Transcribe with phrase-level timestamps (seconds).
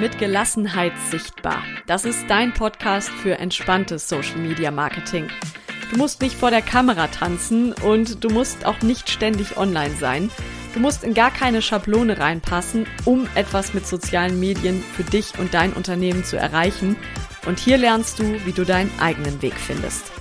[0.00, 1.62] mit Gelassenheit sichtbar.
[1.86, 5.28] Das ist dein Podcast für entspanntes Social Media Marketing.
[5.90, 10.30] Du musst nicht vor der Kamera tanzen und du musst auch nicht ständig online sein.
[10.72, 15.52] Du musst in gar keine Schablone reinpassen, um etwas mit sozialen Medien für dich und
[15.52, 16.96] dein Unternehmen zu erreichen.
[17.44, 20.19] Und hier lernst du, wie du deinen eigenen Weg findest.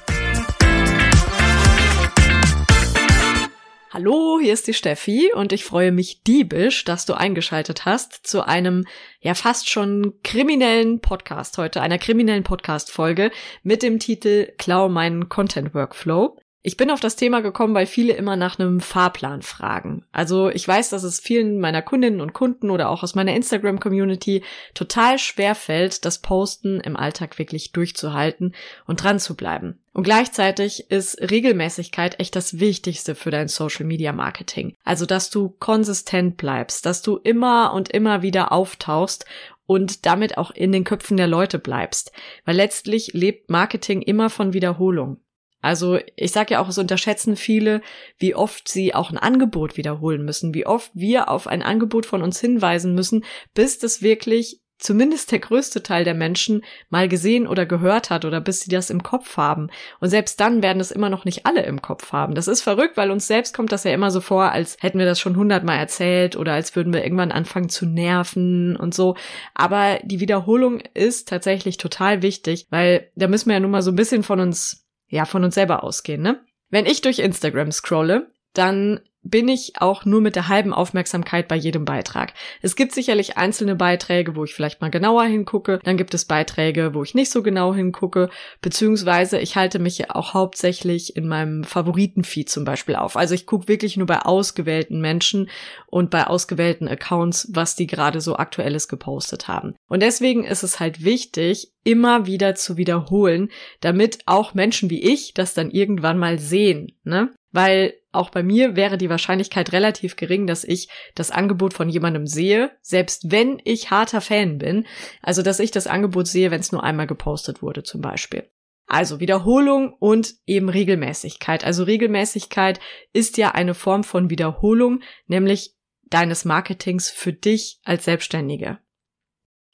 [4.00, 8.48] Hallo, hier ist die Steffi und ich freue mich diebisch, dass du eingeschaltet hast zu
[8.48, 8.86] einem
[9.20, 13.30] ja fast schon kriminellen Podcast heute, einer kriminellen Podcast-Folge
[13.62, 16.38] mit dem Titel Klau meinen Content Workflow.
[16.62, 20.06] Ich bin auf das Thema gekommen, weil viele immer nach einem Fahrplan fragen.
[20.14, 24.44] Also ich weiß, dass es vielen meiner Kundinnen und Kunden oder auch aus meiner Instagram-Community
[24.74, 28.56] total schwer fällt, das Posten im Alltag wirklich durchzuhalten
[28.88, 29.80] und dran zu bleiben.
[30.00, 34.78] Und gleichzeitig ist Regelmäßigkeit echt das Wichtigste für dein Social Media Marketing.
[34.86, 39.26] Also, dass du konsistent bleibst, dass du immer und immer wieder auftauchst
[39.66, 42.14] und damit auch in den Köpfen der Leute bleibst.
[42.46, 45.18] Weil letztlich lebt Marketing immer von Wiederholung.
[45.60, 47.82] Also ich sage ja auch, es unterschätzen viele,
[48.18, 52.24] wie oft sie auch ein Angebot wiederholen müssen, wie oft wir auf ein Angebot von
[52.24, 57.66] uns hinweisen müssen, bis das wirklich zumindest der größte Teil der Menschen mal gesehen oder
[57.66, 59.70] gehört hat oder bis sie das im Kopf haben.
[60.00, 62.34] Und selbst dann werden es immer noch nicht alle im Kopf haben.
[62.34, 65.06] Das ist verrückt, weil uns selbst kommt das ja immer so vor, als hätten wir
[65.06, 69.16] das schon hundertmal erzählt oder als würden wir irgendwann anfangen zu nerven und so.
[69.54, 73.92] Aber die Wiederholung ist tatsächlich total wichtig, weil da müssen wir ja nun mal so
[73.92, 76.40] ein bisschen von uns ja, von uns selber ausgehen, ne?
[76.70, 81.56] Wenn ich durch Instagram scrolle, dann bin ich auch nur mit der halben Aufmerksamkeit bei
[81.56, 82.34] jedem Beitrag.
[82.62, 86.94] Es gibt sicherlich einzelne Beiträge, wo ich vielleicht mal genauer hingucke, dann gibt es Beiträge,
[86.94, 88.30] wo ich nicht so genau hingucke,
[88.62, 93.18] beziehungsweise ich halte mich ja auch hauptsächlich in meinem Favoritenfeed zum Beispiel auf.
[93.18, 95.50] Also ich gucke wirklich nur bei ausgewählten Menschen
[95.88, 99.76] und bei ausgewählten Accounts, was die gerade so aktuelles gepostet haben.
[99.90, 103.50] Und deswegen ist es halt wichtig, immer wieder zu wiederholen,
[103.82, 107.34] damit auch Menschen wie ich das dann irgendwann mal sehen, ne?
[107.52, 112.26] Weil auch bei mir wäre die Wahrscheinlichkeit relativ gering, dass ich das Angebot von jemandem
[112.26, 114.86] sehe, selbst wenn ich harter Fan bin.
[115.22, 118.50] Also, dass ich das Angebot sehe, wenn es nur einmal gepostet wurde zum Beispiel.
[118.88, 121.64] Also Wiederholung und eben Regelmäßigkeit.
[121.64, 122.80] Also Regelmäßigkeit
[123.14, 125.76] ist ja eine Form von Wiederholung, nämlich
[126.10, 128.80] deines Marketings für dich als Selbstständige.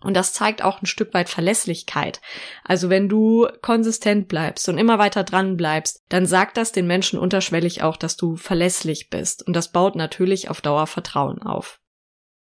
[0.06, 2.22] Und das zeigt auch ein Stück weit Verlässlichkeit.
[2.64, 7.20] Also wenn du konsistent bleibst und immer weiter dran bleibst, dann sagt das den Menschen
[7.20, 9.46] unterschwellig auch, dass du verlässlich bist.
[9.46, 11.80] Und das baut natürlich auf Dauer Vertrauen auf.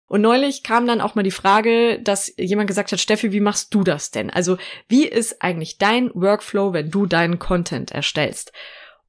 [0.08, 3.74] Und neulich kam dann auch mal die Frage, dass jemand gesagt hat, Steffi, wie machst
[3.74, 4.30] du das denn?
[4.30, 4.58] Also
[4.90, 8.52] wie ist eigentlich dein Workflow, wenn du deinen Content erstellst?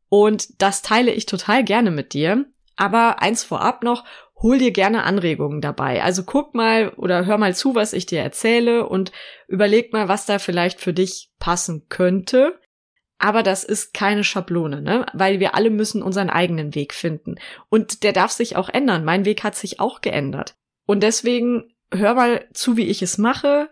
[0.09, 2.45] Und das teile ich total gerne mit dir.
[2.77, 4.05] Aber eins vorab noch,
[4.43, 6.03] hol dir gerne Anregungen dabei.
[6.03, 9.13] Also guck mal oder hör mal zu, was ich dir erzähle und
[9.47, 12.59] überleg mal, was da vielleicht für dich passen könnte.
[13.19, 15.07] Aber das ist keine Schablone, ne?
[15.13, 17.37] Weil wir alle müssen unseren eigenen Weg finden.
[17.69, 19.05] Und der darf sich auch ändern.
[19.05, 20.57] Mein Weg hat sich auch geändert.
[20.87, 23.71] Und deswegen hör mal zu, wie ich es mache,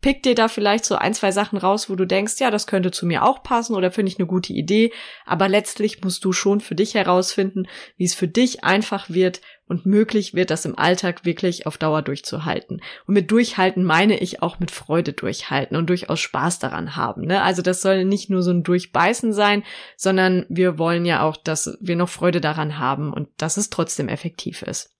[0.00, 2.90] pick dir da vielleicht so ein, zwei Sachen raus, wo du denkst, ja, das könnte
[2.90, 4.92] zu mir auch passen oder finde ich eine gute Idee.
[5.26, 7.66] Aber letztlich musst du schon für dich herausfinden,
[7.96, 12.02] wie es für dich einfach wird und möglich wird, das im Alltag wirklich auf Dauer
[12.02, 12.82] durchzuhalten.
[13.06, 17.26] Und mit durchhalten meine ich auch mit Freude durchhalten und durchaus Spaß daran haben.
[17.26, 17.42] Ne?
[17.42, 19.62] Also das soll nicht nur so ein Durchbeißen sein,
[19.96, 24.08] sondern wir wollen ja auch, dass wir noch Freude daran haben und dass es trotzdem
[24.08, 24.96] effektiv ist.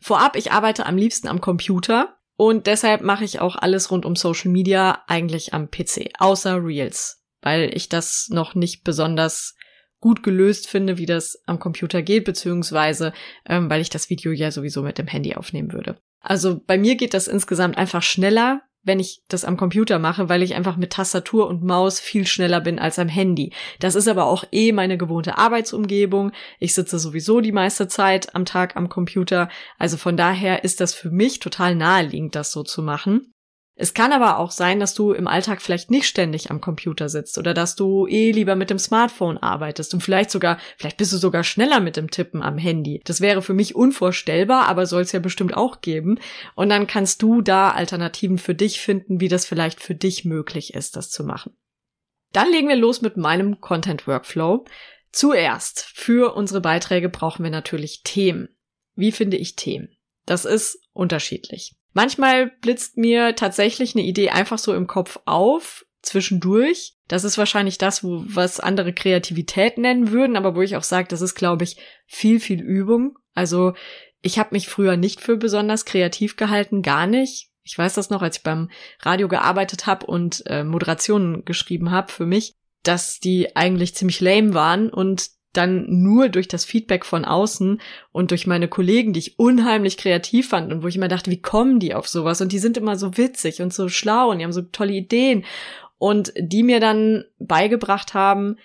[0.00, 2.16] Vorab, ich arbeite am liebsten am Computer.
[2.36, 7.22] Und deshalb mache ich auch alles rund um Social Media eigentlich am PC, außer Reels,
[7.42, 9.54] weil ich das noch nicht besonders
[10.00, 13.12] gut gelöst finde, wie das am Computer geht, beziehungsweise
[13.46, 15.96] ähm, weil ich das Video ja sowieso mit dem Handy aufnehmen würde.
[16.20, 20.42] Also bei mir geht das insgesamt einfach schneller, wenn ich das am Computer mache, weil
[20.42, 23.52] ich einfach mit Tastatur und Maus viel schneller bin als am Handy.
[23.80, 26.32] Das ist aber auch eh meine gewohnte Arbeitsumgebung.
[26.58, 29.48] Ich sitze sowieso die meiste Zeit am Tag am Computer.
[29.78, 33.33] Also von daher ist das für mich total naheliegend, das so zu machen.
[33.76, 37.38] Es kann aber auch sein, dass du im Alltag vielleicht nicht ständig am Computer sitzt
[37.38, 41.16] oder dass du eh lieber mit dem Smartphone arbeitest und vielleicht sogar, vielleicht bist du
[41.16, 43.00] sogar schneller mit dem Tippen am Handy.
[43.04, 46.20] Das wäre für mich unvorstellbar, aber soll es ja bestimmt auch geben.
[46.54, 50.74] Und dann kannst du da Alternativen für dich finden, wie das vielleicht für dich möglich
[50.74, 51.56] ist, das zu machen.
[52.32, 54.64] Dann legen wir los mit meinem Content Workflow.
[55.10, 58.48] Zuerst, für unsere Beiträge brauchen wir natürlich Themen.
[58.94, 59.88] Wie finde ich Themen?
[60.26, 61.74] Das ist unterschiedlich.
[61.94, 66.94] Manchmal blitzt mir tatsächlich eine Idee einfach so im Kopf auf, zwischendurch.
[67.08, 71.08] Das ist wahrscheinlich das, wo, was andere Kreativität nennen würden, aber wo ich auch sage,
[71.08, 71.76] das ist, glaube ich,
[72.06, 73.18] viel, viel Übung.
[73.34, 73.74] Also
[74.20, 77.50] ich habe mich früher nicht für besonders kreativ gehalten, gar nicht.
[77.62, 78.70] Ich weiß das noch, als ich beim
[79.00, 84.52] Radio gearbeitet habe und äh, Moderationen geschrieben habe für mich, dass die eigentlich ziemlich lame
[84.52, 87.80] waren und dann nur durch das Feedback von außen
[88.12, 91.40] und durch meine Kollegen, die ich unheimlich kreativ fand und wo ich immer dachte, wie
[91.40, 92.40] kommen die auf sowas?
[92.40, 95.44] Und die sind immer so witzig und so schlau und die haben so tolle Ideen
[95.98, 98.56] und die mir dann beigebracht haben,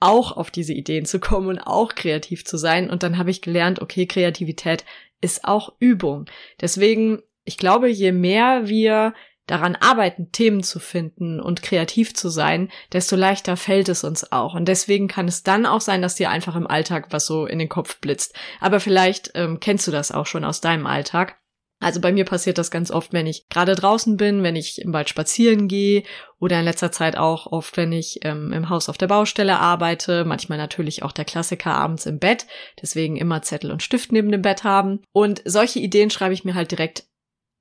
[0.00, 2.90] auch auf diese Ideen zu kommen und auch kreativ zu sein.
[2.90, 4.84] Und dann habe ich gelernt, okay, Kreativität
[5.20, 6.26] ist auch Übung.
[6.60, 9.14] Deswegen, ich glaube, je mehr wir
[9.46, 14.54] daran arbeiten, Themen zu finden und kreativ zu sein, desto leichter fällt es uns auch.
[14.54, 17.58] Und deswegen kann es dann auch sein, dass dir einfach im Alltag was so in
[17.58, 18.34] den Kopf blitzt.
[18.60, 21.38] Aber vielleicht ähm, kennst du das auch schon aus deinem Alltag.
[21.82, 24.92] Also bei mir passiert das ganz oft, wenn ich gerade draußen bin, wenn ich im
[24.92, 26.04] Wald spazieren gehe
[26.38, 30.24] oder in letzter Zeit auch oft, wenn ich ähm, im Haus auf der Baustelle arbeite.
[30.24, 32.46] Manchmal natürlich auch der Klassiker abends im Bett.
[32.80, 35.00] Deswegen immer Zettel und Stift neben dem Bett haben.
[35.10, 37.04] Und solche Ideen schreibe ich mir halt direkt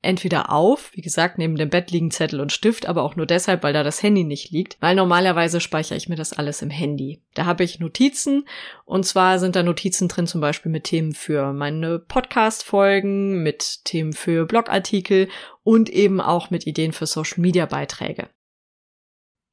[0.01, 3.63] entweder auf, wie gesagt, neben dem Bett liegen Zettel und Stift, aber auch nur deshalb,
[3.63, 7.21] weil da das Handy nicht liegt, weil normalerweise speichere ich mir das alles im Handy.
[7.35, 8.45] Da habe ich Notizen
[8.85, 14.13] und zwar sind da Notizen drin zum Beispiel mit Themen für meine Podcast-Folgen, mit Themen
[14.13, 15.29] für Blogartikel
[15.63, 18.27] und eben auch mit Ideen für Social-Media-Beiträge.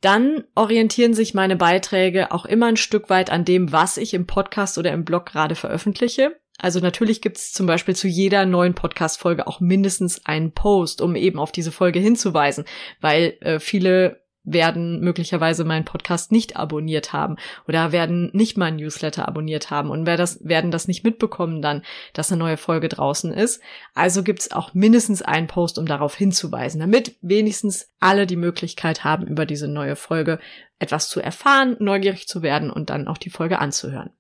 [0.01, 4.27] Dann orientieren sich meine Beiträge auch immer ein Stück weit an dem, was ich im
[4.27, 6.39] Podcast oder im Blog gerade veröffentliche.
[6.59, 11.15] Also natürlich gibt es zum Beispiel zu jeder neuen Podcast-Folge auch mindestens einen Post, um
[11.15, 12.65] eben auf diese Folge hinzuweisen,
[13.01, 14.21] weil äh, viele
[14.53, 20.07] werden möglicherweise meinen Podcast nicht abonniert haben oder werden nicht mein Newsletter abonniert haben und
[20.07, 21.83] wer das, werden das nicht mitbekommen dann,
[22.13, 23.61] dass eine neue Folge draußen ist.
[23.95, 29.05] Also gibt es auch mindestens einen Post, um darauf hinzuweisen, damit wenigstens alle die Möglichkeit
[29.05, 30.39] haben, über diese neue Folge
[30.79, 34.11] etwas zu erfahren, neugierig zu werden und dann auch die Folge anzuhören.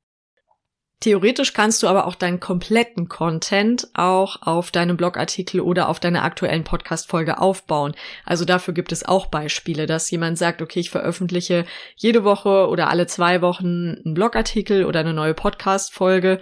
[1.00, 6.24] Theoretisch kannst du aber auch deinen kompletten Content auch auf deinem Blogartikel oder auf deiner
[6.24, 7.94] aktuellen Podcast-Folge aufbauen.
[8.24, 12.88] Also dafür gibt es auch Beispiele, dass jemand sagt, okay, ich veröffentliche jede Woche oder
[12.90, 16.40] alle zwei Wochen einen Blogartikel oder eine neue Podcast-Folge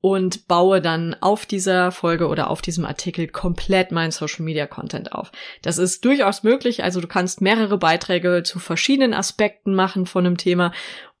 [0.00, 5.12] und baue dann auf dieser Folge oder auf diesem Artikel komplett meinen Social Media Content
[5.12, 5.30] auf.
[5.62, 6.82] Das ist durchaus möglich.
[6.82, 10.72] Also du kannst mehrere Beiträge zu verschiedenen Aspekten machen von einem Thema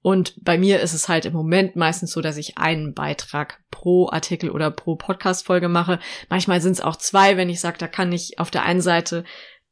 [0.02, 4.08] und bei mir ist es halt im Moment meistens so, dass ich einen Beitrag pro
[4.08, 5.98] Artikel oder pro Podcast-Folge mache.
[6.30, 9.24] Manchmal sind es auch zwei, wenn ich sage, da kann ich auf der einen Seite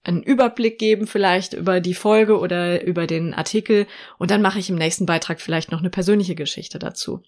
[0.04, 3.86] einen Überblick geben, vielleicht über die Folge oder über den Artikel.
[4.18, 7.22] Und dann mache ich im nächsten Beitrag vielleicht noch eine persönliche Geschichte dazu.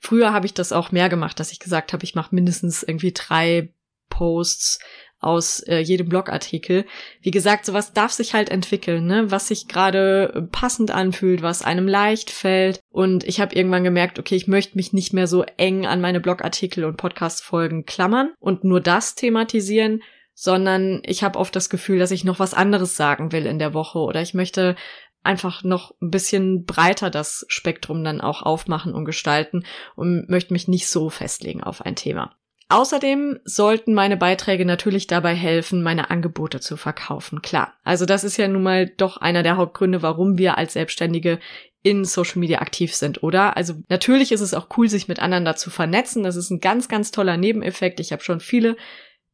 [0.00, 3.12] Früher habe ich das auch mehr gemacht, dass ich gesagt habe, ich mache mindestens irgendwie
[3.12, 3.72] drei
[4.08, 4.80] Posts
[5.20, 6.86] aus äh, jedem Blogartikel.
[7.20, 9.30] Wie gesagt, sowas darf sich halt entwickeln, ne?
[9.30, 12.80] was sich gerade passend anfühlt, was einem leicht fällt.
[12.88, 16.20] Und ich habe irgendwann gemerkt, okay, ich möchte mich nicht mehr so eng an meine
[16.20, 22.10] Blogartikel und Podcast-Folgen klammern und nur das thematisieren, sondern ich habe oft das Gefühl, dass
[22.10, 24.74] ich noch was anderes sagen will in der Woche oder ich möchte
[25.22, 29.64] einfach noch ein bisschen breiter das Spektrum dann auch aufmachen und gestalten
[29.96, 32.34] und möchte mich nicht so festlegen auf ein Thema.
[32.70, 37.42] Außerdem sollten meine Beiträge natürlich dabei helfen, meine Angebote zu verkaufen.
[37.42, 37.74] Klar.
[37.82, 41.40] Also das ist ja nun mal doch einer der Hauptgründe, warum wir als Selbstständige
[41.82, 43.56] in Social Media aktiv sind, oder?
[43.56, 46.22] Also natürlich ist es auch cool, sich mit anderen dazu vernetzen.
[46.22, 47.98] Das ist ein ganz, ganz toller Nebeneffekt.
[47.98, 48.76] Ich habe schon viele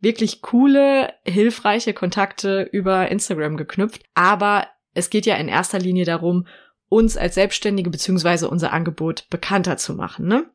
[0.01, 4.03] wirklich coole, hilfreiche Kontakte über Instagram geknüpft.
[4.15, 4.67] Aber
[4.97, 6.47] es geht ja in erster Linie darum,
[6.89, 10.27] uns als Selbstständige beziehungsweise unser Angebot bekannter zu machen.
[10.27, 10.49] Ne?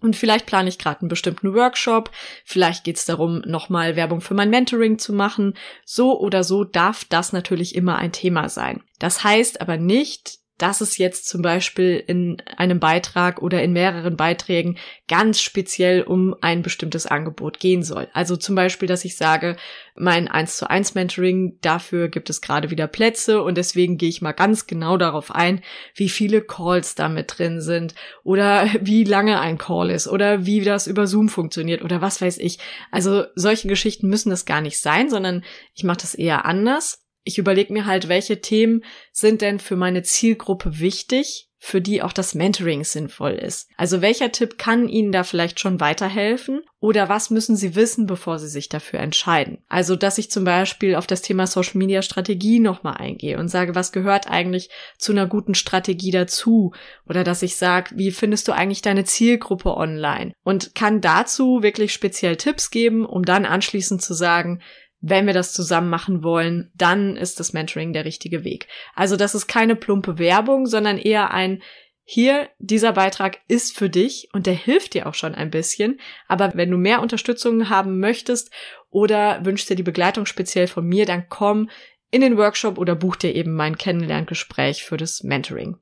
[0.00, 2.10] Und vielleicht plane ich gerade einen bestimmten Workshop,
[2.44, 5.54] vielleicht geht es darum, nochmal Werbung für mein Mentoring zu machen.
[5.84, 8.82] So oder so darf das natürlich immer ein Thema sein.
[8.98, 14.16] Das heißt aber nicht, dass es jetzt zum Beispiel in einem Beitrag oder in mehreren
[14.16, 14.78] Beiträgen
[15.08, 18.06] ganz speziell um ein bestimmtes Angebot gehen soll.
[18.12, 19.56] Also zum Beispiel, dass ich sage,
[19.96, 24.22] mein 1 zu 1 Mentoring, dafür gibt es gerade wieder Plätze und deswegen gehe ich
[24.22, 25.62] mal ganz genau darauf ein,
[25.96, 30.60] wie viele Calls da mit drin sind oder wie lange ein Call ist oder wie
[30.60, 32.60] das über Zoom funktioniert oder was weiß ich.
[32.92, 35.42] Also solche Geschichten müssen das gar nicht sein, sondern
[35.74, 40.02] ich mache das eher anders ich überlege mir halt, welche Themen sind denn für meine
[40.02, 43.68] Zielgruppe wichtig, für die auch das Mentoring sinnvoll ist.
[43.76, 48.40] Also welcher Tipp kann Ihnen da vielleicht schon weiterhelfen oder was müssen Sie wissen, bevor
[48.40, 49.58] Sie sich dafür entscheiden?
[49.68, 53.76] Also dass ich zum Beispiel auf das Thema Social Media Strategie nochmal eingehe und sage,
[53.76, 56.72] was gehört eigentlich zu einer guten Strategie dazu?
[57.08, 60.32] Oder dass ich sage, wie findest du eigentlich deine Zielgruppe online?
[60.42, 64.60] Und kann dazu wirklich speziell Tipps geben, um dann anschließend zu sagen,
[65.02, 68.68] wenn wir das zusammen machen wollen, dann ist das Mentoring der richtige Weg.
[68.94, 71.60] Also das ist keine plumpe Werbung, sondern eher ein,
[72.04, 76.00] hier, dieser Beitrag ist für dich und der hilft dir auch schon ein bisschen.
[76.28, 78.50] Aber wenn du mehr Unterstützung haben möchtest
[78.90, 81.68] oder wünschst dir die Begleitung speziell von mir, dann komm
[82.10, 85.78] in den Workshop oder buch dir eben mein Kennenlerngespräch für das Mentoring.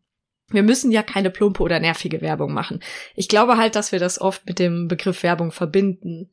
[0.49, 2.81] Wir müssen ja keine plumpe oder nervige Werbung machen.
[3.15, 6.31] Ich glaube halt, dass wir das oft mit dem Begriff Werbung verbinden.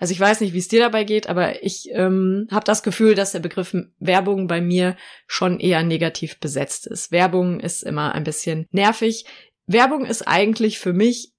[0.00, 3.14] Also ich weiß nicht, wie es dir dabei geht, aber ich ähm, habe das Gefühl,
[3.14, 7.12] dass der Begriff Werbung bei mir schon eher negativ besetzt ist.
[7.12, 9.26] Werbung ist immer ein bisschen nervig.
[9.66, 11.34] Werbung ist eigentlich für mich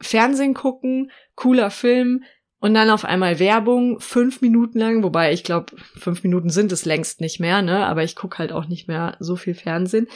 [0.00, 2.24] Fernsehen gucken, cooler Film
[2.58, 6.84] und dann auf einmal Werbung, fünf Minuten lang, wobei ich glaube, fünf Minuten sind es
[6.84, 7.86] längst nicht mehr, ne?
[7.86, 10.08] Aber ich guck halt auch nicht mehr so viel Fernsehen.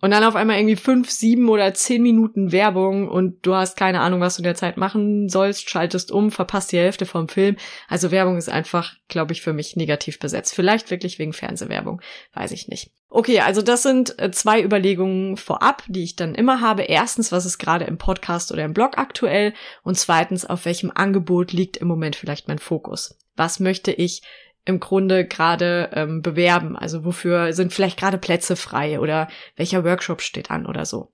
[0.00, 4.00] Und dann auf einmal irgendwie fünf, sieben oder zehn Minuten Werbung und du hast keine
[4.00, 7.56] Ahnung, was du in der Zeit machen sollst, schaltest um, verpasst die Hälfte vom Film.
[7.88, 10.54] Also Werbung ist einfach, glaube ich, für mich negativ besetzt.
[10.54, 12.00] Vielleicht wirklich wegen Fernsehwerbung,
[12.32, 12.92] weiß ich nicht.
[13.10, 16.82] Okay, also das sind äh, zwei Überlegungen vorab, die ich dann immer habe.
[16.82, 19.52] Erstens, was ist gerade im Podcast oder im Blog aktuell?
[19.82, 23.18] Und zweitens, auf welchem Angebot liegt im Moment vielleicht mein Fokus?
[23.34, 24.22] Was möchte ich
[24.68, 26.76] im Grunde gerade ähm, bewerben?
[26.76, 31.10] Also wofür sind vielleicht gerade Plätze frei oder welcher Workshop steht an oder so?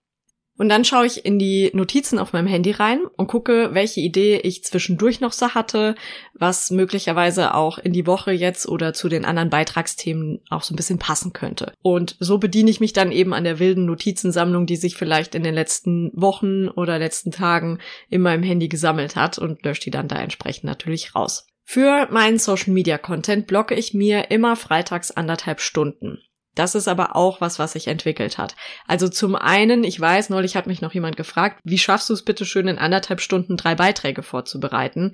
[0.56, 4.36] Und dann schaue ich in die Notizen auf meinem Handy rein und gucke, welche Idee
[4.36, 5.96] ich zwischendurch noch so hatte,
[6.32, 10.76] was möglicherweise auch in die Woche jetzt oder zu den anderen Beitragsthemen auch so ein
[10.76, 11.72] bisschen passen könnte.
[11.82, 15.42] Und so bediene ich mich dann eben an der wilden Notizensammlung, die sich vielleicht in
[15.42, 20.06] den letzten Wochen oder letzten Tagen in meinem Handy gesammelt hat und lösche die dann
[20.06, 21.48] da entsprechend natürlich raus.
[21.64, 26.18] Für meinen Social Media Content blocke ich mir immer freitags anderthalb Stunden.
[26.54, 28.54] Das ist aber auch was, was sich entwickelt hat.
[28.86, 32.22] Also zum einen, ich weiß, neulich hat mich noch jemand gefragt, wie schaffst du es
[32.22, 35.12] bitte schön in anderthalb Stunden drei Beiträge vorzubereiten?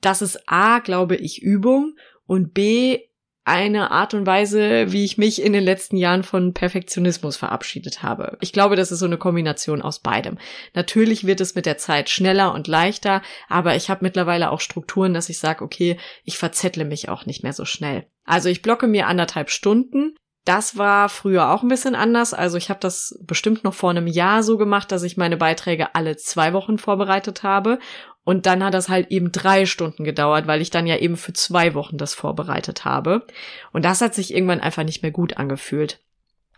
[0.00, 3.00] Das ist A, glaube ich, Übung und B,
[3.46, 8.36] eine Art und Weise, wie ich mich in den letzten Jahren von Perfektionismus verabschiedet habe.
[8.40, 10.36] Ich glaube, das ist so eine Kombination aus beidem.
[10.74, 15.14] Natürlich wird es mit der Zeit schneller und leichter, aber ich habe mittlerweile auch Strukturen,
[15.14, 18.06] dass ich sage, okay, ich verzettle mich auch nicht mehr so schnell.
[18.24, 20.16] Also ich blocke mir anderthalb Stunden.
[20.46, 22.32] Das war früher auch ein bisschen anders.
[22.32, 25.96] Also ich habe das bestimmt noch vor einem Jahr so gemacht, dass ich meine Beiträge
[25.96, 27.80] alle zwei Wochen vorbereitet habe.
[28.22, 31.32] Und dann hat das halt eben drei Stunden gedauert, weil ich dann ja eben für
[31.32, 33.26] zwei Wochen das vorbereitet habe.
[33.72, 36.00] Und das hat sich irgendwann einfach nicht mehr gut angefühlt.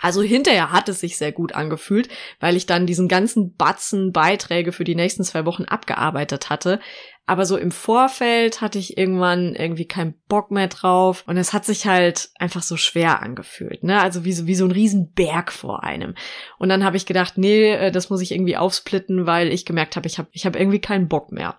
[0.01, 2.09] Also hinterher hat es sich sehr gut angefühlt,
[2.41, 6.81] weil ich dann diesen ganzen Batzen Beiträge für die nächsten zwei Wochen abgearbeitet hatte.
[7.27, 11.67] Aber so im Vorfeld hatte ich irgendwann irgendwie keinen Bock mehr drauf und es hat
[11.67, 14.01] sich halt einfach so schwer angefühlt, ne?
[14.01, 16.15] Also wie so, wie so ein Riesenberg vor einem.
[16.59, 19.97] Und dann habe ich gedacht, nee, äh, das muss ich irgendwie aufsplitten, weil ich gemerkt
[19.97, 21.59] habe, ich habe ich hab irgendwie keinen Bock mehr.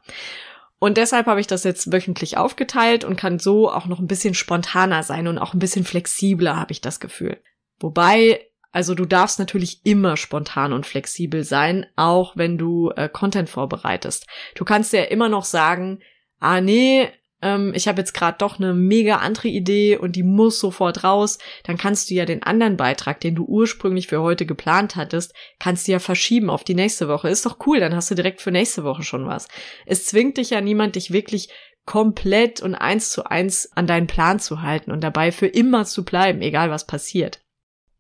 [0.79, 4.33] Und deshalb habe ich das jetzt wöchentlich aufgeteilt und kann so auch noch ein bisschen
[4.33, 7.37] spontaner sein und auch ein bisschen flexibler, habe ich das Gefühl.
[7.79, 13.49] Wobei, also du darfst natürlich immer spontan und flexibel sein, auch wenn du äh, Content
[13.49, 14.27] vorbereitest.
[14.55, 15.99] Du kannst ja immer noch sagen,
[16.39, 17.09] ah nee,
[17.41, 21.37] ähm, ich habe jetzt gerade doch eine mega andere Idee und die muss sofort raus,
[21.63, 25.87] dann kannst du ja den anderen Beitrag, den du ursprünglich für heute geplant hattest, kannst
[25.87, 27.29] du ja verschieben auf die nächste Woche.
[27.29, 29.47] Ist doch cool, dann hast du direkt für nächste Woche schon was.
[29.85, 31.49] Es zwingt dich ja niemand, dich wirklich
[31.85, 36.05] komplett und eins zu eins an deinen Plan zu halten und dabei für immer zu
[36.05, 37.41] bleiben, egal was passiert.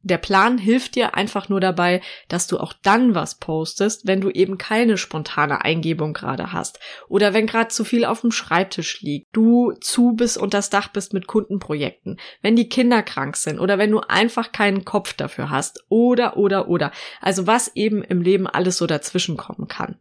[0.01, 4.29] Der Plan hilft dir einfach nur dabei, dass du auch dann was postest, wenn du
[4.29, 6.79] eben keine spontane Eingebung gerade hast
[7.09, 11.13] oder wenn gerade zu viel auf dem Schreibtisch liegt, du zu bis das Dach bist
[11.13, 15.83] mit Kundenprojekten, wenn die Kinder krank sind oder wenn du einfach keinen Kopf dafür hast
[15.89, 16.91] oder oder oder.
[17.19, 19.99] Also was eben im Leben alles so dazwischen kommen kann.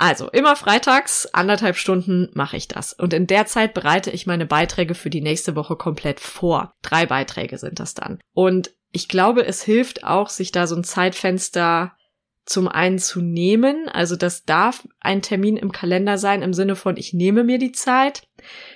[0.00, 2.92] Also immer freitags, anderthalb Stunden mache ich das.
[2.92, 6.72] Und in der Zeit bereite ich meine Beiträge für die nächste Woche komplett vor.
[6.82, 8.20] Drei Beiträge sind das dann.
[8.32, 11.96] Und ich glaube, es hilft auch, sich da so ein Zeitfenster
[12.44, 13.88] zum einen zu nehmen.
[13.88, 17.72] Also das darf ein Termin im Kalender sein im Sinne von, ich nehme mir die
[17.72, 18.22] Zeit.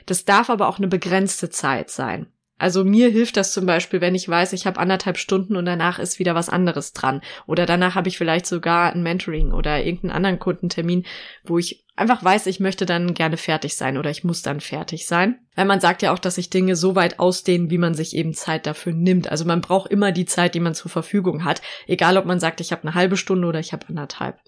[0.06, 2.31] Das darf aber auch eine begrenzte Zeit sein.
[2.62, 5.98] Also mir hilft das zum Beispiel, wenn ich weiß, ich habe anderthalb Stunden und danach
[5.98, 7.20] ist wieder was anderes dran.
[7.48, 11.04] Oder danach habe ich vielleicht sogar ein Mentoring oder irgendeinen anderen Kundentermin,
[11.42, 15.08] wo ich einfach weiß, ich möchte dann gerne fertig sein oder ich muss dann fertig
[15.08, 15.40] sein.
[15.56, 18.32] Weil man sagt ja auch, dass sich Dinge so weit ausdehnen, wie man sich eben
[18.32, 19.28] Zeit dafür nimmt.
[19.28, 21.62] Also man braucht immer die Zeit, die man zur Verfügung hat.
[21.88, 24.38] Egal, ob man sagt, ich habe eine halbe Stunde oder ich habe anderthalb.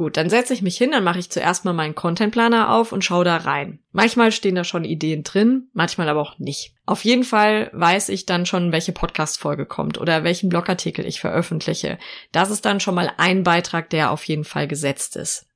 [0.00, 3.04] Gut, dann setze ich mich hin, dann mache ich zuerst mal meinen Contentplaner auf und
[3.04, 3.80] schaue da rein.
[3.92, 6.72] Manchmal stehen da schon Ideen drin, manchmal aber auch nicht.
[6.86, 11.98] Auf jeden Fall weiß ich dann schon, welche Podcast-Folge kommt oder welchen Blogartikel ich veröffentliche.
[12.32, 15.49] Das ist dann schon mal ein Beitrag, der auf jeden Fall gesetzt ist.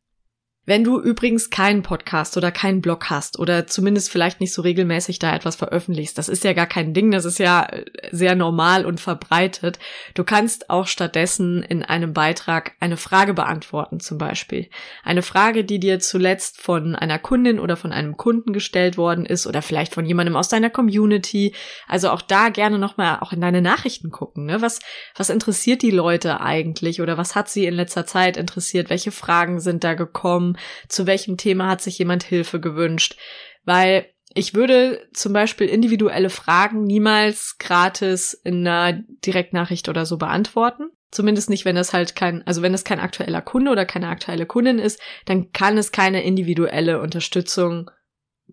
[0.67, 5.19] Wenn du übrigens keinen Podcast oder keinen Blog hast oder zumindest vielleicht nicht so regelmäßig
[5.19, 8.87] da etwas veröffentlichst, das ist ja gar kein Ding, das ist ja äh, sehr normal
[8.87, 9.79] und verbreitet.
[10.15, 14.71] Du kannst auch stattdessen in einem Beitrag eine Frage beantworten zum Beispiel.
[15.03, 19.47] Eine Frage, die dir zuletzt von einer Kundin oder von einem Kunden gestellt worden ist
[19.47, 21.53] oder vielleicht von jemandem aus deiner Community.
[21.89, 24.47] Also auch da gerne nochmal auch in deine Nachrichten gucken.
[24.47, 24.63] Ne?
[24.63, 24.81] Was,
[25.15, 28.89] was interessiert die Leute eigentlich oder was hat sie in letzter Zeit interessiert?
[28.89, 30.54] Welche Fragen sind da gekommen?
[30.89, 33.17] Zu welchem Thema hat sich jemand Hilfe gewünscht,
[33.65, 40.91] weil ich würde zum Beispiel individuelle Fragen niemals gratis in einer Direktnachricht oder so beantworten.
[41.13, 44.47] Zumindest nicht, wenn das halt kein, also wenn es kein aktueller Kunde oder keine aktuelle
[44.47, 47.91] Kundin ist, dann kann es keine individuelle Unterstützung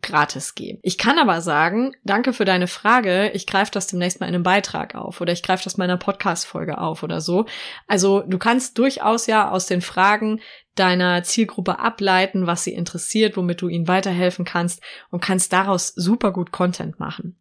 [0.01, 0.79] gratis geben.
[0.83, 4.43] Ich kann aber sagen, danke für deine Frage, ich greife das demnächst mal in einem
[4.43, 7.45] Beitrag auf oder ich greife das mal in einer Podcast-Folge auf oder so.
[7.87, 10.39] Also du kannst durchaus ja aus den Fragen
[10.81, 16.33] deiner Zielgruppe ableiten, was sie interessiert, womit du ihnen weiterhelfen kannst und kannst daraus super
[16.33, 17.39] gut Content machen.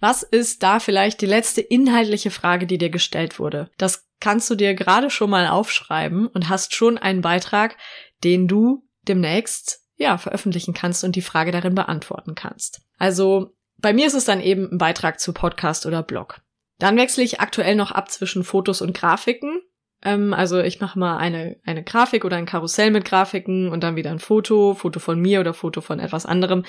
[0.00, 3.70] Was ist da vielleicht die letzte inhaltliche Frage, die dir gestellt wurde?
[3.78, 7.78] Das kannst du dir gerade schon mal aufschreiben und hast schon einen Beitrag,
[8.22, 12.82] den du demnächst ja, veröffentlichen kannst und die Frage darin beantworten kannst.
[12.98, 16.42] Also bei mir ist es dann eben ein Beitrag zu Podcast oder Blog.
[16.78, 19.62] Dann wechsle ich aktuell noch ab zwischen Fotos und Grafiken.
[20.06, 23.96] Ähm, also ich mache mal eine, eine Grafik oder ein Karussell mit Grafiken und dann
[23.96, 26.64] wieder ein Foto, Foto von mir oder Foto von etwas anderem.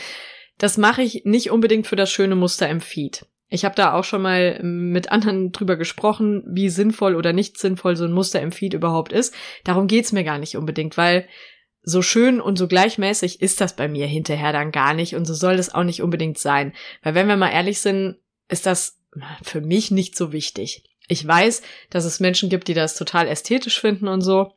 [0.57, 3.27] Das mache ich nicht unbedingt für das schöne Muster im Feed.
[3.49, 7.95] Ich habe da auch schon mal mit anderen drüber gesprochen, wie sinnvoll oder nicht sinnvoll
[7.95, 9.35] so ein Muster im Feed überhaupt ist.
[9.63, 11.27] Darum geht's mir gar nicht unbedingt, weil
[11.83, 15.35] so schön und so gleichmäßig ist das bei mir hinterher dann gar nicht und so
[15.35, 16.73] soll das auch nicht unbedingt sein.
[17.03, 18.17] Weil wenn wir mal ehrlich sind,
[18.49, 18.99] ist das
[19.43, 20.83] für mich nicht so wichtig.
[21.07, 24.53] Ich weiß, dass es Menschen gibt, die das total ästhetisch finden und so.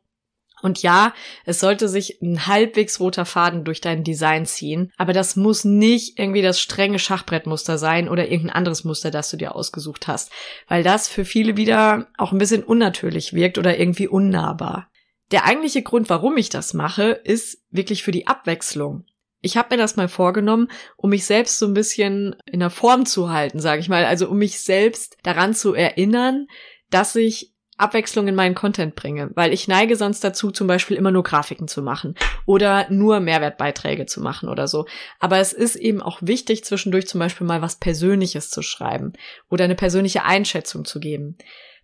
[0.61, 1.13] Und ja,
[1.45, 6.19] es sollte sich ein halbwegs roter Faden durch dein Design ziehen, aber das muss nicht
[6.19, 10.31] irgendwie das strenge Schachbrettmuster sein oder irgendein anderes Muster, das du dir ausgesucht hast,
[10.67, 14.91] weil das für viele wieder auch ein bisschen unnatürlich wirkt oder irgendwie unnahbar.
[15.31, 19.05] Der eigentliche Grund, warum ich das mache, ist wirklich für die Abwechslung.
[19.41, 20.67] Ich habe mir das mal vorgenommen,
[20.97, 24.29] um mich selbst so ein bisschen in der Form zu halten, sage ich mal, also
[24.29, 26.47] um mich selbst daran zu erinnern,
[26.89, 31.09] dass ich Abwechslung in meinen Content bringe, weil ich neige sonst dazu, zum Beispiel immer
[31.09, 32.13] nur Grafiken zu machen
[32.45, 34.85] oder nur Mehrwertbeiträge zu machen oder so.
[35.19, 39.13] Aber es ist eben auch wichtig, zwischendurch zum Beispiel mal was Persönliches zu schreiben
[39.49, 41.37] oder eine persönliche Einschätzung zu geben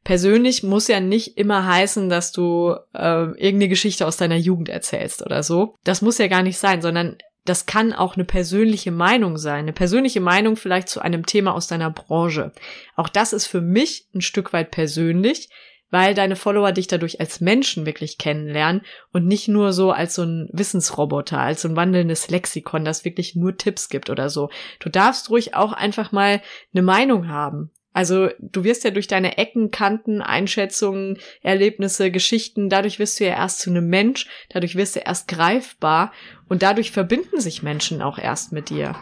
[0.07, 5.21] persönlich muss ja nicht immer heißen, dass du äh, irgendeine Geschichte aus deiner Jugend erzählst
[5.21, 5.75] oder so.
[5.83, 7.17] Das muss ja gar nicht sein, sondern
[7.49, 11.67] das kann auch eine persönliche Meinung sein, eine persönliche Meinung vielleicht zu einem Thema aus
[11.67, 12.51] deiner Branche.
[12.95, 15.49] Auch das ist für mich ein Stück weit persönlich,
[15.89, 18.81] weil deine Follower dich dadurch als Menschen wirklich kennenlernen
[19.13, 23.35] und nicht nur so als so ein Wissensroboter, als so ein wandelndes Lexikon, das wirklich
[23.35, 24.49] nur Tipps gibt oder so.
[24.79, 26.41] Du darfst ruhig auch einfach mal
[26.73, 27.71] eine Meinung haben.
[27.97, 33.31] Also du wirst ja durch deine Ecken, Kanten, Einschätzungen, Erlebnisse, Geschichten, dadurch wirst du ja
[33.31, 36.13] erst zu einem Mensch, dadurch wirst du erst greifbar
[36.47, 38.95] und dadurch verbinden sich Menschen auch erst mit dir.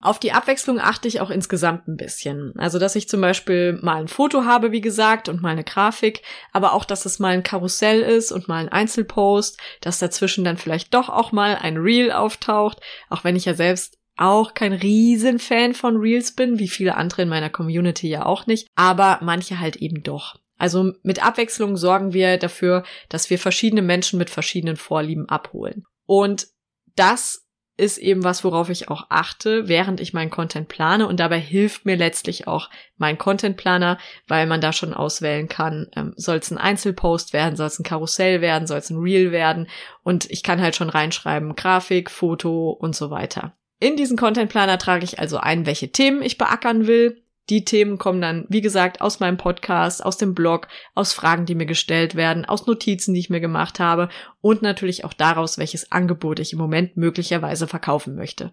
[0.00, 2.52] Auf die Abwechslung achte ich auch insgesamt ein bisschen.
[2.56, 6.22] Also, dass ich zum Beispiel mal ein Foto habe, wie gesagt, und mal eine Grafik,
[6.52, 10.58] aber auch, dass es mal ein Karussell ist und mal ein Einzelpost, dass dazwischen dann
[10.58, 15.74] vielleicht doch auch mal ein Reel auftaucht, auch wenn ich ja selbst auch kein Riesenfan
[15.74, 19.76] von Reels bin, wie viele andere in meiner Community ja auch nicht, aber manche halt
[19.76, 20.36] eben doch.
[20.58, 25.84] Also mit Abwechslung sorgen wir dafür, dass wir verschiedene Menschen mit verschiedenen Vorlieben abholen.
[26.04, 26.48] Und
[26.96, 31.06] das ist eben was, worauf ich auch achte, während ich meinen Content plane.
[31.06, 35.86] Und dabei hilft mir letztlich auch mein Content Planer, weil man da schon auswählen kann,
[35.94, 39.30] ähm, soll es ein Einzelpost werden, soll es ein Karussell werden, soll es ein Reel
[39.30, 39.68] werden.
[40.02, 43.56] Und ich kann halt schon reinschreiben, Grafik, Foto und so weiter.
[43.80, 47.22] In diesen Content Planer trage ich also ein, welche Themen ich beackern will.
[47.48, 51.54] Die Themen kommen dann, wie gesagt, aus meinem Podcast, aus dem Blog, aus Fragen, die
[51.54, 54.08] mir gestellt werden, aus Notizen, die ich mir gemacht habe
[54.40, 58.52] und natürlich auch daraus, welches Angebot ich im Moment möglicherweise verkaufen möchte.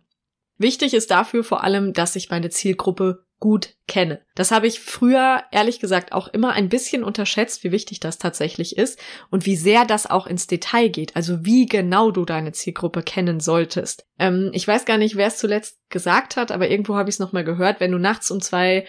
[0.57, 4.21] Wichtig ist dafür vor allem, dass ich meine Zielgruppe gut kenne.
[4.33, 8.77] Das habe ich früher ehrlich gesagt auch immer ein bisschen unterschätzt, wie wichtig das tatsächlich
[8.77, 8.97] ist
[9.29, 13.39] und wie sehr das auch ins Detail geht, also wie genau du deine Zielgruppe kennen
[13.39, 14.07] solltest.
[14.17, 17.19] Ähm, ich weiß gar nicht, wer es zuletzt gesagt hat, aber irgendwo habe ich es
[17.19, 18.85] nochmal gehört, wenn du nachts um zwei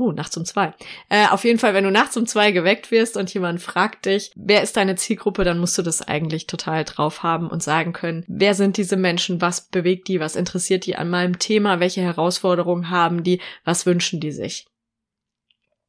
[0.00, 0.74] Oh, nachts um zwei.
[1.08, 4.30] Äh, auf jeden Fall, wenn du nachts um zwei geweckt wirst und jemand fragt dich,
[4.36, 8.24] wer ist deine Zielgruppe, dann musst du das eigentlich total drauf haben und sagen können,
[8.28, 12.90] wer sind diese Menschen, was bewegt die, was interessiert die an meinem Thema, welche Herausforderungen
[12.90, 14.66] haben die, was wünschen die sich.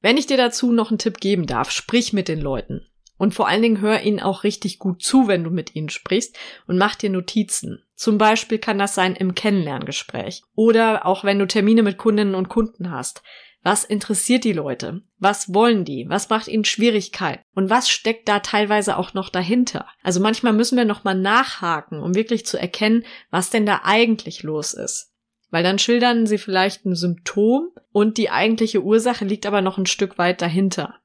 [0.02, 2.88] Wenn ich dir dazu noch einen Tipp geben darf, sprich mit den Leuten.
[3.20, 6.36] Und vor allen Dingen hör ihnen auch richtig gut zu, wenn du mit ihnen sprichst
[6.68, 7.84] und mach dir Notizen.
[7.94, 12.48] Zum Beispiel kann das sein im Kennenlerngespräch oder auch wenn du Termine mit Kundinnen und
[12.48, 13.22] Kunden hast.
[13.62, 15.02] Was interessiert die Leute?
[15.18, 16.08] Was wollen die?
[16.08, 17.44] Was macht ihnen Schwierigkeiten?
[17.54, 19.86] Und was steckt da teilweise auch noch dahinter?
[20.02, 24.74] Also manchmal müssen wir nochmal nachhaken, um wirklich zu erkennen, was denn da eigentlich los
[24.74, 25.12] ist.
[25.52, 29.88] Weil dann schildern sie vielleicht ein Symptom und die eigentliche Ursache liegt aber noch ein
[29.88, 30.96] Stück weit dahinter.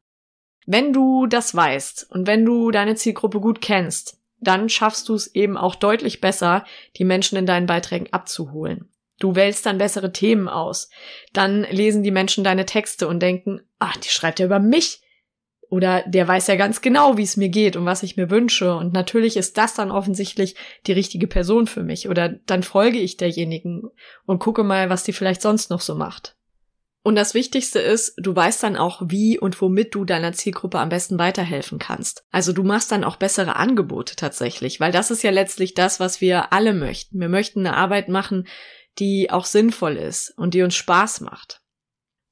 [0.66, 5.34] Wenn du das weißt und wenn du deine Zielgruppe gut kennst, dann schaffst du es
[5.34, 6.64] eben auch deutlich besser,
[6.96, 8.90] die Menschen in deinen Beiträgen abzuholen.
[9.18, 10.88] Du wählst dann bessere Themen aus.
[11.32, 15.00] Dann lesen die Menschen deine Texte und denken, ach, die schreibt ja über mich.
[15.70, 18.76] Oder der weiß ja ganz genau, wie es mir geht und was ich mir wünsche.
[18.76, 22.08] Und natürlich ist das dann offensichtlich die richtige Person für mich.
[22.08, 23.82] Oder dann folge ich derjenigen
[24.26, 26.36] und gucke mal, was die vielleicht sonst noch so macht.
[27.02, 30.88] Und das Wichtigste ist, du weißt dann auch, wie und womit du deiner Zielgruppe am
[30.88, 32.24] besten weiterhelfen kannst.
[32.30, 36.22] Also du machst dann auch bessere Angebote tatsächlich, weil das ist ja letztlich das, was
[36.22, 37.20] wir alle möchten.
[37.20, 38.46] Wir möchten eine Arbeit machen,
[38.98, 41.60] die auch sinnvoll ist und die uns Spaß macht.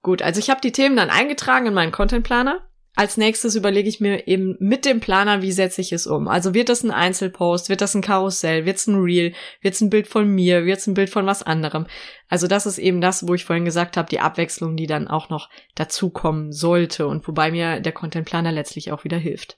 [0.03, 4.01] Gut, also ich habe die Themen dann eingetragen in meinen Contentplaner als nächstes überlege ich
[4.01, 6.29] mir eben mit dem Planer, wie setze ich es um.
[6.29, 9.81] Also wird das ein Einzelpost, wird das ein Karussell, wird es ein Reel, wird es
[9.81, 11.87] ein Bild von mir, wird es ein Bild von was anderem.
[12.29, 15.31] Also das ist eben das, wo ich vorhin gesagt habe, die Abwechslung, die dann auch
[15.31, 19.57] noch dazukommen sollte und wobei mir der Contentplaner letztlich auch wieder hilft.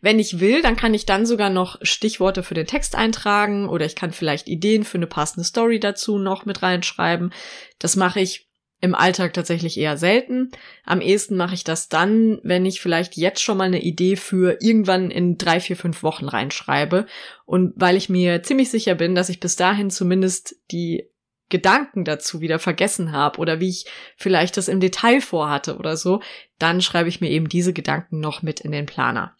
[0.00, 3.84] Wenn ich will, dann kann ich dann sogar noch Stichworte für den Text eintragen oder
[3.84, 7.32] ich kann vielleicht Ideen für eine passende Story dazu noch mit reinschreiben.
[7.78, 8.48] Das mache ich
[8.80, 10.52] im Alltag tatsächlich eher selten.
[10.84, 14.58] Am ehesten mache ich das dann, wenn ich vielleicht jetzt schon mal eine Idee für
[14.60, 17.06] irgendwann in drei, vier, fünf Wochen reinschreibe.
[17.44, 21.10] Und weil ich mir ziemlich sicher bin, dass ich bis dahin zumindest die
[21.48, 26.20] Gedanken dazu wieder vergessen habe oder wie ich vielleicht das im Detail vorhatte oder so,
[26.58, 29.34] dann schreibe ich mir eben diese Gedanken noch mit in den Planer.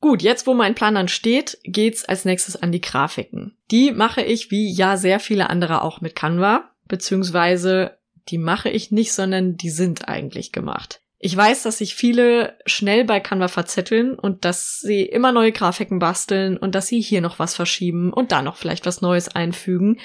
[0.00, 3.56] Gut, jetzt wo mein Plan dann steht, geht's als nächstes an die Grafiken.
[3.70, 8.90] Die mache ich wie ja sehr viele andere auch mit Canva, beziehungsweise die mache ich
[8.90, 11.00] nicht, sondern die sind eigentlich gemacht.
[11.18, 15.98] Ich weiß, dass sich viele schnell bei Canva verzetteln und dass sie immer neue Grafiken
[15.98, 19.98] basteln und dass sie hier noch was verschieben und da noch vielleicht was Neues einfügen.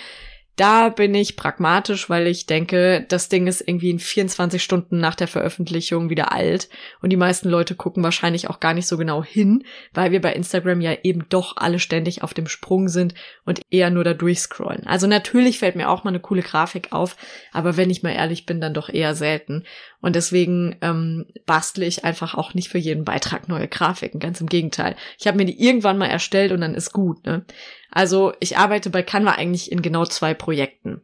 [0.58, 5.16] Da bin ich pragmatisch, weil ich denke, das Ding ist irgendwie in 24 Stunden nach
[5.16, 6.68] der Veröffentlichung wieder alt
[7.02, 10.34] und die meisten Leute gucken wahrscheinlich auch gar nicht so genau hin, weil wir bei
[10.34, 13.14] Instagram ja eben doch alle ständig auf dem Sprung sind
[13.46, 14.86] und eher nur da durchscrollen.
[14.86, 17.16] Also natürlich fällt mir auch mal eine coole Grafik auf,
[17.54, 19.64] aber wenn ich mal ehrlich bin, dann doch eher selten.
[20.02, 24.20] Und deswegen ähm, bastle ich einfach auch nicht für jeden Beitrag neue Grafiken.
[24.20, 24.96] Ganz im Gegenteil.
[25.18, 27.26] Ich habe mir die irgendwann mal erstellt und dann ist gut.
[27.26, 27.46] Ne?
[27.92, 31.02] Also ich arbeite bei Canva eigentlich in genau zwei Projekten.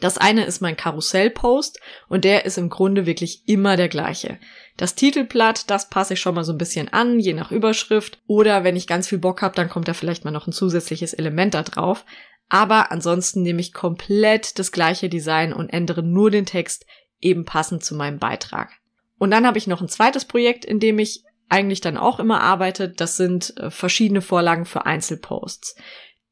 [0.00, 4.38] Das eine ist mein Karussell-Post und der ist im Grunde wirklich immer der gleiche.
[4.76, 8.18] Das Titelblatt, das passe ich schon mal so ein bisschen an, je nach Überschrift.
[8.26, 11.12] Oder wenn ich ganz viel Bock habe, dann kommt da vielleicht mal noch ein zusätzliches
[11.12, 12.04] Element da drauf.
[12.48, 16.84] Aber ansonsten nehme ich komplett das gleiche Design und ändere nur den Text
[17.20, 18.70] eben passend zu meinem Beitrag.
[19.18, 22.40] Und dann habe ich noch ein zweites Projekt, in dem ich eigentlich dann auch immer
[22.40, 22.88] arbeite.
[22.88, 25.76] Das sind äh, verschiedene Vorlagen für Einzelposts.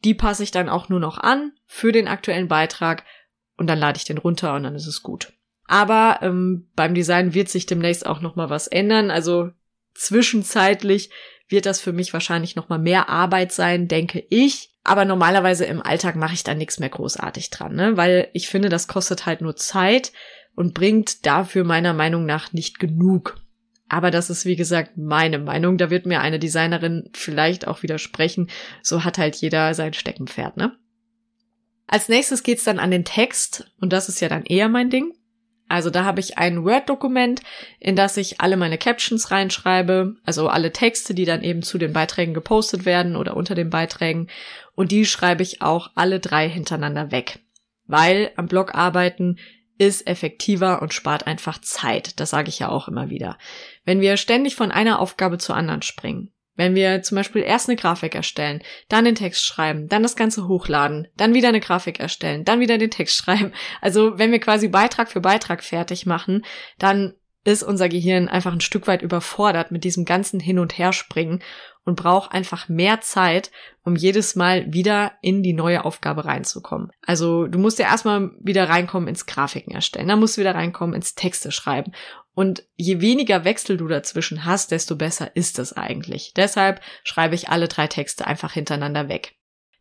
[0.04, 3.04] Die passe ich dann auch nur noch an für den aktuellen Beitrag
[3.56, 5.32] und dann lade ich den runter und dann ist es gut.
[5.66, 9.10] Aber ähm, beim Design wird sich demnächst auch noch mal was ändern.
[9.10, 9.50] Also
[9.94, 11.10] zwischenzeitlich
[11.48, 14.70] wird das für mich wahrscheinlich noch mal mehr Arbeit sein, denke ich.
[14.82, 17.96] Aber normalerweise im Alltag mache ich da nichts mehr großartig dran, ne?
[17.96, 20.12] weil ich finde, das kostet halt nur Zeit
[20.56, 23.36] und bringt dafür meiner Meinung nach nicht genug.
[23.90, 25.76] Aber das ist, wie gesagt, meine Meinung.
[25.76, 28.48] Da wird mir eine Designerin vielleicht auch widersprechen.
[28.83, 30.76] So hat halt jeder sein Steckenpferd, ne?
[31.88, 35.12] Als nächstes geht's dann an den Text und das ist ja dann eher mein Ding.
[35.68, 37.42] Also da habe ich ein Word-Dokument,
[37.81, 41.92] in das ich alle meine Captions reinschreibe, also alle Texte, die dann eben zu den
[41.92, 44.29] Beiträgen gepostet werden oder unter den Beiträgen.
[44.76, 47.40] Und die schreibe ich auch alle drei hintereinander weg.
[47.87, 49.37] Weil am Blog arbeiten
[49.79, 52.20] ist effektiver und spart einfach Zeit.
[52.20, 53.38] Das sage ich ja auch immer wieder.
[53.84, 57.76] Wenn wir ständig von einer Aufgabe zur anderen springen, wenn wir zum Beispiel erst eine
[57.76, 62.44] Grafik erstellen, dann den Text schreiben, dann das Ganze hochladen, dann wieder eine Grafik erstellen,
[62.44, 63.52] dann wieder den Text schreiben.
[63.80, 66.44] Also wenn wir quasi Beitrag für Beitrag fertig machen,
[66.78, 67.14] dann
[67.44, 71.42] ist unser Gehirn einfach ein Stück weit überfordert mit diesem ganzen Hin- und Herspringen
[71.84, 73.50] und braucht einfach mehr Zeit,
[73.84, 76.90] um jedes Mal wieder in die neue Aufgabe reinzukommen.
[77.06, 80.94] Also du musst ja erstmal wieder reinkommen ins Grafiken erstellen, dann musst du wieder reinkommen
[80.94, 81.92] ins Texte schreiben.
[82.34, 86.32] Und je weniger Wechsel du dazwischen hast, desto besser ist es eigentlich.
[86.36, 89.34] Deshalb schreibe ich alle drei Texte einfach hintereinander weg.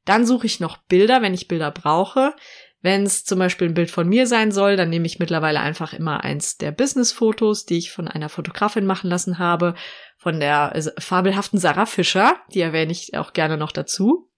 [0.05, 2.33] Dann suche ich noch Bilder, wenn ich Bilder brauche.
[2.82, 5.94] Wenn es zum Beispiel ein Bild von mir sein soll, dann nehme ich mittlerweile einfach
[5.94, 9.76] immer eins der Business-Fotos, die ich von einer Fotografin machen lassen habe,
[10.18, 14.30] von der äh, fabelhaften Sarah Fischer, die erwähne ich auch gerne noch dazu.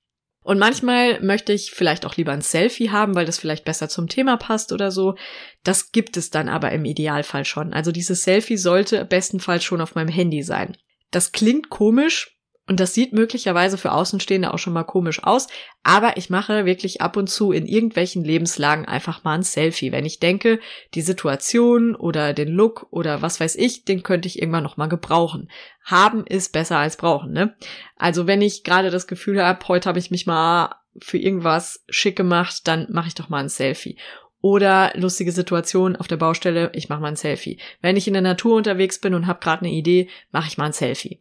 [0.44, 4.08] Und manchmal möchte ich vielleicht auch lieber ein Selfie haben, weil das vielleicht besser zum
[4.08, 5.16] Thema passt oder so.
[5.64, 7.74] Das gibt es dann aber im Idealfall schon.
[7.74, 10.76] Also dieses Selfie sollte bestenfalls schon auf meinem Handy sein.
[11.12, 12.41] Das klingt komisch,
[12.72, 15.48] und das sieht möglicherweise für Außenstehende auch schon mal komisch aus,
[15.84, 20.06] aber ich mache wirklich ab und zu in irgendwelchen Lebenslagen einfach mal ein Selfie, wenn
[20.06, 20.58] ich denke,
[20.94, 24.88] die Situation oder den Look oder was weiß ich, den könnte ich irgendwann noch mal
[24.88, 25.52] gebrauchen.
[25.84, 27.58] Haben ist besser als brauchen, ne?
[27.98, 32.16] Also wenn ich gerade das Gefühl habe, heute habe ich mich mal für irgendwas schick
[32.16, 33.98] gemacht, dann mache ich doch mal ein Selfie.
[34.40, 37.60] Oder lustige Situation auf der Baustelle, ich mache mal ein Selfie.
[37.82, 40.68] Wenn ich in der Natur unterwegs bin und habe gerade eine Idee, mache ich mal
[40.68, 41.20] ein Selfie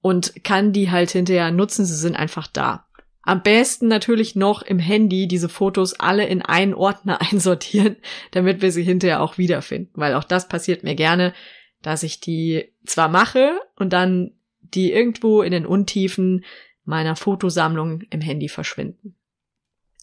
[0.00, 1.84] und kann die halt hinterher nutzen.
[1.84, 2.86] Sie sind einfach da.
[3.22, 7.96] Am besten natürlich noch im Handy diese Fotos alle in einen Ordner einsortieren,
[8.30, 9.92] damit wir sie hinterher auch wiederfinden.
[9.94, 11.34] Weil auch das passiert mir gerne,
[11.82, 16.44] dass ich die zwar mache und dann die irgendwo in den Untiefen
[16.84, 19.16] meiner Fotosammlung im Handy verschwinden.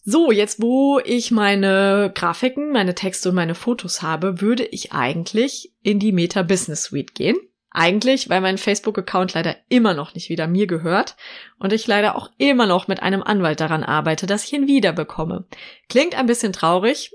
[0.04, 5.74] So, jetzt wo ich meine Grafiken, meine Texte und meine Fotos habe, würde ich eigentlich
[5.82, 7.36] in die Meta Business Suite gehen.
[7.70, 11.16] Eigentlich, weil mein Facebook-Account leider immer noch nicht wieder mir gehört
[11.58, 14.92] und ich leider auch immer noch mit einem Anwalt daran arbeite, dass ich ihn wieder
[14.92, 15.46] bekomme.
[15.88, 17.12] Klingt ein bisschen traurig,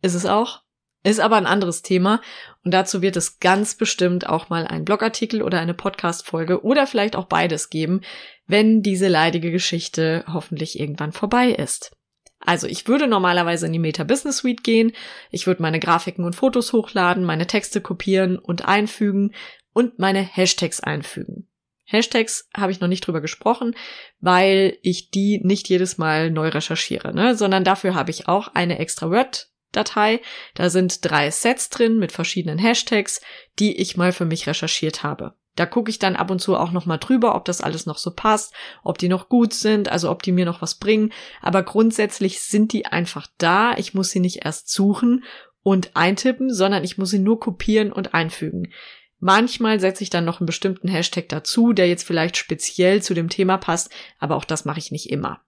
[0.00, 0.62] ist es auch,
[1.02, 2.20] ist aber ein anderes Thema
[2.64, 7.16] und dazu wird es ganz bestimmt auch mal einen Blogartikel oder eine Podcast-Folge oder vielleicht
[7.16, 8.02] auch beides geben,
[8.46, 11.92] wenn diese leidige Geschichte hoffentlich irgendwann vorbei ist.
[12.40, 14.92] Also ich würde normalerweise in die Meta Business Suite gehen,
[15.30, 19.32] ich würde meine Grafiken und Fotos hochladen, meine Texte kopieren und einfügen,
[19.72, 21.48] und meine Hashtags einfügen.
[21.84, 23.74] Hashtags habe ich noch nicht drüber gesprochen,
[24.20, 27.34] weil ich die nicht jedes Mal neu recherchiere, ne?
[27.34, 30.20] sondern dafür habe ich auch eine extra Word-Datei.
[30.54, 33.22] Da sind drei Sets drin mit verschiedenen Hashtags,
[33.58, 35.34] die ich mal für mich recherchiert habe.
[35.58, 37.98] Da gucke ich dann ab und zu auch noch mal drüber, ob das alles noch
[37.98, 38.54] so passt,
[38.84, 41.12] ob die noch gut sind, also ob die mir noch was bringen.
[41.42, 43.76] Aber grundsätzlich sind die einfach da.
[43.76, 45.24] Ich muss sie nicht erst suchen
[45.64, 48.72] und eintippen, sondern ich muss sie nur kopieren und einfügen.
[49.20, 53.28] Manchmal setze ich dann noch einen bestimmten Hashtag dazu, der jetzt vielleicht speziell zu dem
[53.28, 55.40] Thema passt, aber auch das mache ich nicht immer.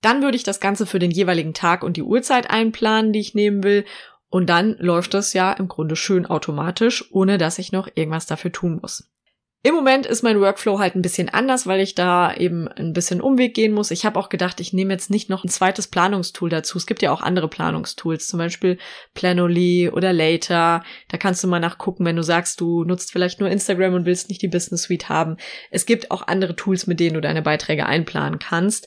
[0.00, 3.34] Dann würde ich das Ganze für den jeweiligen Tag und die Uhrzeit einplanen, die ich
[3.34, 3.84] nehmen will,
[4.30, 8.50] und dann läuft das ja im Grunde schön automatisch, ohne dass ich noch irgendwas dafür
[8.50, 9.08] tun muss.
[9.66, 13.22] Im Moment ist mein Workflow halt ein bisschen anders, weil ich da eben ein bisschen
[13.22, 13.90] Umweg gehen muss.
[13.90, 16.76] Ich habe auch gedacht, ich nehme jetzt nicht noch ein zweites Planungstool dazu.
[16.76, 18.76] Es gibt ja auch andere Planungstools, zum Beispiel
[19.14, 20.84] Planoly oder Later.
[21.08, 24.28] Da kannst du mal nachgucken, wenn du sagst, du nutzt vielleicht nur Instagram und willst
[24.28, 25.38] nicht die Business Suite haben.
[25.70, 28.86] Es gibt auch andere Tools, mit denen du deine Beiträge einplanen kannst.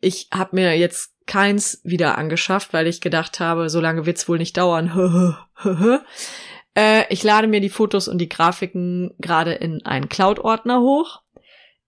[0.00, 4.38] Ich habe mir jetzt keins wieder angeschafft, weil ich gedacht habe, so lange wird's wohl
[4.38, 5.36] nicht dauern.
[6.80, 11.20] Äh, ich lade mir die Fotos und die Grafiken gerade in einen Cloud-Ordner hoch.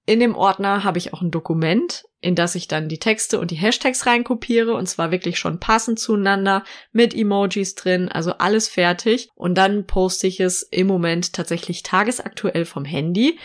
[0.04, 3.50] In dem Ordner habe ich auch ein Dokument, in das ich dann die Texte und
[3.52, 9.28] die Hashtags reinkopiere und zwar wirklich schon passend zueinander mit Emojis drin, also alles fertig
[9.36, 13.38] und dann poste ich es im Moment tatsächlich tagesaktuell vom Handy,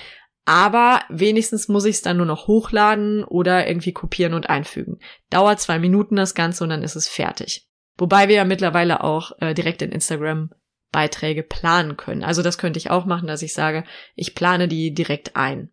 [0.45, 4.97] aber wenigstens muss ich es dann nur noch hochladen oder irgendwie kopieren und einfügen.
[5.29, 7.67] Dauert zwei Minuten das Ganze und dann ist es fertig.
[7.99, 10.49] Wobei wir ja mittlerweile auch äh, direkt in Instagram
[10.97, 12.23] Beiträge planen können.
[12.23, 13.83] Also das könnte ich auch machen, dass ich sage,
[14.15, 15.69] ich plane die direkt ein.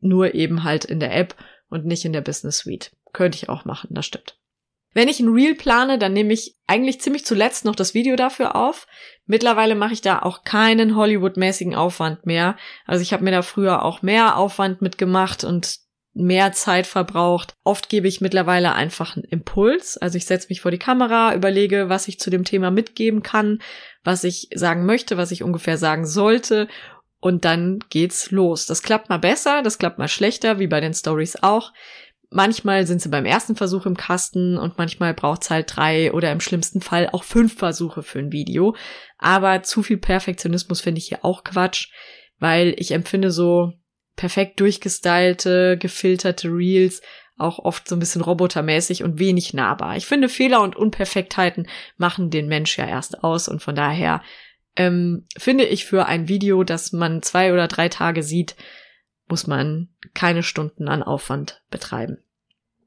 [0.00, 1.36] Nur eben halt in der App
[1.68, 2.90] und nicht in der Business Suite.
[3.12, 4.40] Könnte ich auch machen, das stimmt.
[4.92, 8.56] Wenn ich ein Reel plane, dann nehme ich eigentlich ziemlich zuletzt noch das Video dafür
[8.56, 8.88] auf.
[9.24, 12.56] Mittlerweile mache ich da auch keinen Hollywood-mäßigen Aufwand mehr.
[12.86, 15.78] Also ich habe mir da früher auch mehr Aufwand mitgemacht und
[16.24, 17.54] mehr Zeit verbraucht.
[17.64, 19.96] Oft gebe ich mittlerweile einfach einen Impuls.
[19.96, 23.60] Also ich setze mich vor die Kamera, überlege, was ich zu dem Thema mitgeben kann,
[24.04, 26.68] was ich sagen möchte, was ich ungefähr sagen sollte.
[27.20, 28.66] Und dann geht's los.
[28.66, 31.72] Das klappt mal besser, das klappt mal schlechter, wie bei den Stories auch.
[32.30, 36.40] Manchmal sind sie beim ersten Versuch im Kasten und manchmal braucht's halt drei oder im
[36.40, 38.76] schlimmsten Fall auch fünf Versuche für ein Video.
[39.18, 41.88] Aber zu viel Perfektionismus finde ich hier auch Quatsch,
[42.38, 43.72] weil ich empfinde so,
[44.20, 47.00] perfekt durchgestylte, gefilterte Reels
[47.38, 49.96] auch oft so ein bisschen robotermäßig und wenig nahbar.
[49.96, 54.22] Ich finde, Fehler und Unperfektheiten machen den Mensch ja erst aus und von daher
[54.76, 58.56] ähm, finde ich für ein Video, das man zwei oder drei Tage sieht,
[59.26, 62.18] muss man keine Stunden an Aufwand betreiben.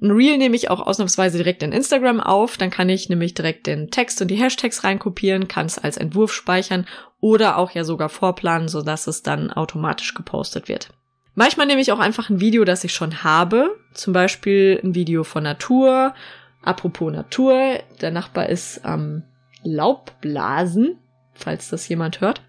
[0.04, 3.66] Ein Reel nehme ich auch ausnahmsweise direkt in Instagram auf, dann kann ich nämlich direkt
[3.66, 6.86] den Text und die Hashtags reinkopieren, kann es als Entwurf speichern
[7.20, 10.90] oder auch ja sogar vorplanen, sodass es dann automatisch gepostet wird.
[11.36, 15.24] Manchmal nehme ich auch einfach ein Video, das ich schon habe, zum Beispiel ein Video
[15.24, 16.14] von Natur
[16.64, 19.24] Apropos Natur, der Nachbar ist am
[19.64, 20.98] Laubblasen,
[21.34, 22.42] falls das jemand hört.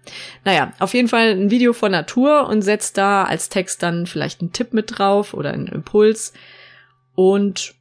[0.45, 4.39] Naja, auf jeden Fall ein Video von Natur und setzt da als Text dann vielleicht
[4.39, 6.31] einen Tipp mit drauf oder einen Impuls.
[7.13, 7.75] Und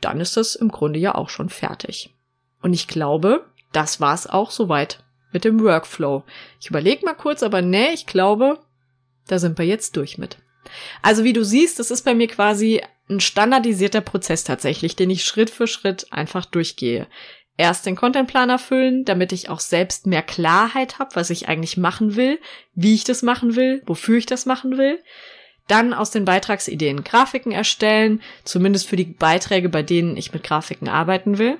[0.00, 2.12] dann ist das im Grunde ja auch schon fertig.
[2.60, 6.24] Und ich glaube, das war's auch soweit mit dem Workflow.
[6.60, 8.58] Ich überlege mal kurz, aber nee, ich glaube,
[9.26, 10.38] da sind wir jetzt durch mit.
[11.02, 15.24] Also wie du siehst, das ist bei mir quasi ein standardisierter Prozess tatsächlich, den ich
[15.24, 17.06] Schritt für Schritt einfach durchgehe.
[17.56, 22.16] Erst den Contentplan füllen, damit ich auch selbst mehr Klarheit habe, was ich eigentlich machen
[22.16, 22.38] will,
[22.74, 24.98] wie ich das machen will, wofür ich das machen will.
[25.68, 30.88] Dann aus den Beitragsideen Grafiken erstellen, zumindest für die Beiträge, bei denen ich mit Grafiken
[30.88, 31.58] arbeiten will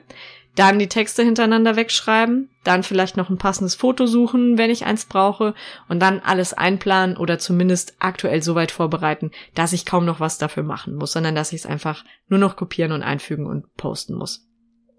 [0.54, 5.06] dann die Texte hintereinander wegschreiben, dann vielleicht noch ein passendes Foto suchen, wenn ich eins
[5.06, 5.54] brauche,
[5.88, 10.38] und dann alles einplanen oder zumindest aktuell so weit vorbereiten, dass ich kaum noch was
[10.38, 14.14] dafür machen muss, sondern dass ich es einfach nur noch kopieren und einfügen und posten
[14.14, 14.46] muss.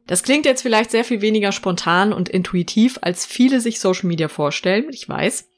[0.08, 4.28] Das klingt jetzt vielleicht sehr viel weniger spontan und intuitiv, als viele sich Social Media
[4.28, 5.50] vorstellen, ich weiß.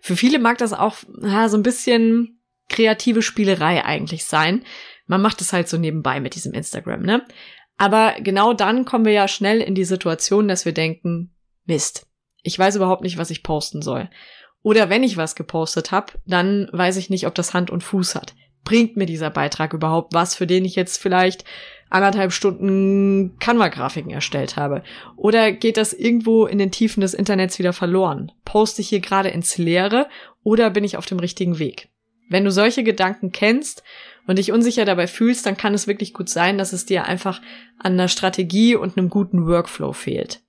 [0.00, 4.64] Für viele mag das auch ja, so ein bisschen kreative Spielerei eigentlich sein.
[5.06, 7.26] Man macht es halt so nebenbei mit diesem Instagram, ne?
[7.76, 11.34] Aber genau dann kommen wir ja schnell in die Situation, dass wir denken,
[11.66, 12.06] Mist,
[12.42, 14.08] ich weiß überhaupt nicht, was ich posten soll.
[14.62, 18.14] Oder wenn ich was gepostet habe, dann weiß ich nicht, ob das Hand und Fuß
[18.14, 18.34] hat.
[18.64, 21.44] Bringt mir dieser Beitrag überhaupt was, für den ich jetzt vielleicht
[21.90, 24.82] anderthalb Stunden Canva-Grafiken erstellt habe?
[25.16, 28.32] Oder geht das irgendwo in den Tiefen des Internets wieder verloren?
[28.44, 30.08] Poste ich hier gerade ins Leere
[30.42, 31.90] oder bin ich auf dem richtigen Weg?
[32.30, 33.82] Wenn du solche Gedanken kennst
[34.26, 37.40] und dich unsicher dabei fühlst, dann kann es wirklich gut sein, dass es dir einfach
[37.78, 40.42] an einer Strategie und einem guten Workflow fehlt.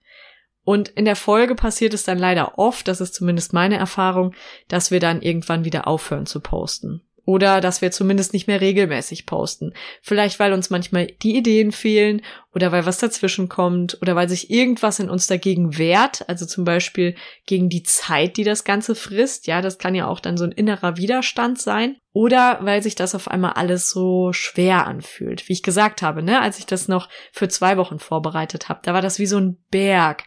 [0.63, 4.33] Und in der Folge passiert es dann leider oft, das ist zumindest meine Erfahrung,
[4.67, 7.04] dass wir dann irgendwann wieder aufhören zu posten.
[7.25, 9.73] Oder dass wir zumindest nicht mehr regelmäßig posten.
[10.01, 12.21] Vielleicht weil uns manchmal die Ideen fehlen
[12.53, 16.29] oder weil was dazwischen kommt oder weil sich irgendwas in uns dagegen wehrt.
[16.29, 17.15] Also zum Beispiel
[17.47, 19.47] gegen die Zeit, die das Ganze frisst.
[19.47, 21.97] Ja, das kann ja auch dann so ein innerer Widerstand sein.
[22.13, 25.49] Oder weil sich das auf einmal alles so schwer anfühlt.
[25.49, 28.93] Wie ich gesagt habe, ne, als ich das noch für zwei Wochen vorbereitet habe, da
[28.93, 30.23] war das wie so ein Berg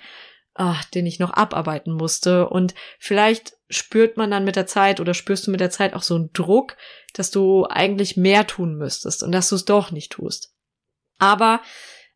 [0.59, 2.49] ach, den ich noch abarbeiten musste.
[2.49, 6.03] Und vielleicht spürt man dann mit der Zeit oder spürst du mit der Zeit auch
[6.03, 6.77] so einen Druck,
[7.13, 10.55] dass du eigentlich mehr tun müsstest und dass du es doch nicht tust.
[11.19, 11.61] Aber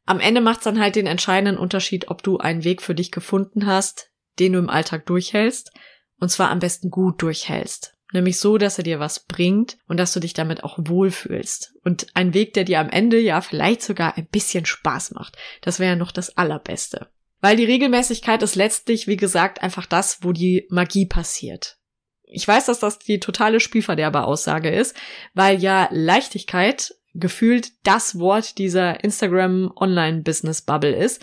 [0.04, 3.12] am Ende macht es dann halt den entscheidenden Unterschied, ob du einen Weg für dich
[3.12, 5.72] gefunden hast, den du im Alltag durchhältst,
[6.18, 7.96] und zwar am besten gut durchhältst.
[8.12, 11.74] Nämlich so, dass er dir was bringt und dass du dich damit auch wohlfühlst.
[11.82, 15.36] Und ein Weg, der dir am Ende ja vielleicht sogar ein bisschen Spaß macht.
[15.62, 17.08] Das wäre ja noch das Allerbeste.
[17.42, 21.76] Weil die Regelmäßigkeit ist letztlich, wie gesagt, einfach das, wo die Magie passiert.
[22.22, 24.96] Ich weiß, dass das die totale Spielverderber-Aussage ist,
[25.34, 31.20] weil ja Leichtigkeit gefühlt das Wort dieser Instagram-Online-Business-Bubble ist.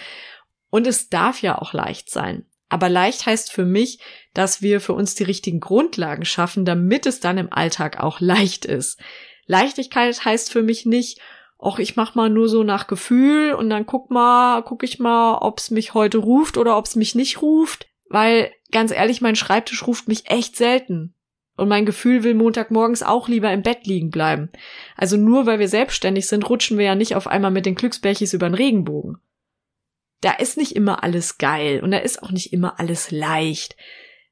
[0.70, 2.46] Und es darf ja auch leicht sein.
[2.68, 4.00] Aber leicht heißt für mich,
[4.34, 8.66] dass wir für uns die richtigen Grundlagen schaffen, damit es dann im Alltag auch leicht
[8.66, 9.00] ist.
[9.48, 11.20] Leichtigkeit heißt für mich nicht,
[11.62, 15.40] ach, ich mach mal nur so nach Gefühl und dann guck mal, guck ich mal,
[15.42, 20.08] ob's mich heute ruft oder ob's mich nicht ruft, weil ganz ehrlich, mein Schreibtisch ruft
[20.08, 21.14] mich echt selten.
[21.58, 24.50] Und mein Gefühl will Montagmorgens auch lieber im Bett liegen bleiben.
[24.96, 28.34] Also nur weil wir selbstständig sind, rutschen wir ja nicht auf einmal mit den Glücksbärchis
[28.34, 29.18] über den Regenbogen.
[30.22, 33.76] Da ist nicht immer alles geil und da ist auch nicht immer alles leicht.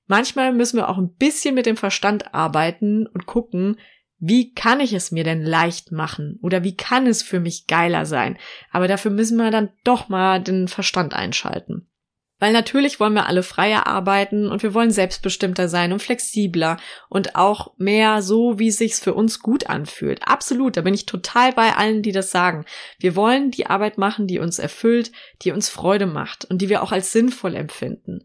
[0.06, 3.78] Manchmal müssen wir auch ein bisschen mit dem Verstand arbeiten und gucken,
[4.20, 6.40] wie kann ich es mir denn leicht machen?
[6.42, 8.38] Oder wie kann es für mich geiler sein?
[8.72, 11.88] Aber dafür müssen wir dann doch mal den Verstand einschalten.
[12.40, 16.78] Weil natürlich wollen wir alle freier arbeiten und wir wollen selbstbestimmter sein und flexibler
[17.10, 20.28] und auch mehr so, wie sich's für uns gut anfühlt.
[20.28, 22.66] Absolut, da bin ich total bei allen, die das sagen.
[23.00, 26.84] Wir wollen die Arbeit machen, die uns erfüllt, die uns Freude macht und die wir
[26.84, 28.24] auch als sinnvoll empfinden.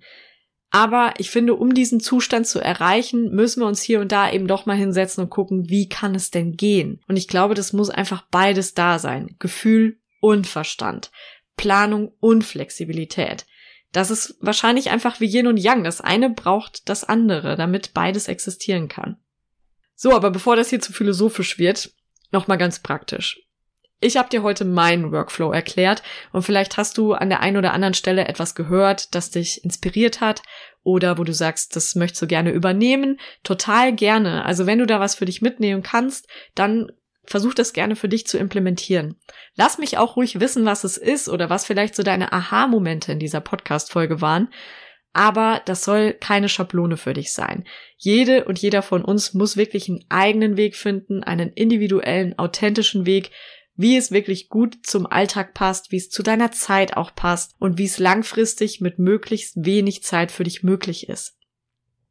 [0.75, 4.47] Aber ich finde, um diesen Zustand zu erreichen, müssen wir uns hier und da eben
[4.47, 7.03] doch mal hinsetzen und gucken, wie kann es denn gehen?
[7.07, 9.37] Und ich glaube, das muss einfach beides da sein.
[9.39, 11.11] Gefühl und Verstand.
[11.59, 13.45] Planung und Flexibilität.
[13.93, 15.85] Das ist wahrscheinlich einfach wie Yin und Yang.
[15.85, 19.19] Das eine braucht das andere, damit beides existieren kann.
[19.95, 21.93] So, aber bevor das hier zu philosophisch wird,
[22.31, 23.43] nochmal ganz praktisch.
[24.05, 27.73] Ich habe dir heute meinen Workflow erklärt und vielleicht hast du an der einen oder
[27.73, 30.43] anderen Stelle etwas gehört, das dich inspiriert hat
[30.83, 33.21] oder wo du sagst, das möchtest du gerne übernehmen.
[33.45, 34.45] Total gerne.
[34.45, 36.91] Also wenn du da was für dich mitnehmen kannst, dann
[37.27, 39.21] versuch das gerne für dich zu implementieren.
[39.55, 43.21] Lass mich auch ruhig wissen, was es ist oder was vielleicht so deine Aha-Momente in
[43.21, 44.49] dieser Podcast-Folge waren.
[45.13, 47.69] Aber das soll keine Schablone für dich sein.
[47.99, 53.31] Jede und jeder von uns muss wirklich einen eigenen Weg finden, einen individuellen, authentischen Weg,
[53.75, 57.79] wie es wirklich gut zum Alltag passt, wie es zu deiner Zeit auch passt und
[57.79, 61.37] wie es langfristig mit möglichst wenig Zeit für dich möglich ist.